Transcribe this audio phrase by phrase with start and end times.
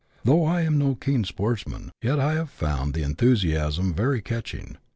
[0.23, 4.77] Though I am no keen sportsman, yet I have found the enthu siasm very catching.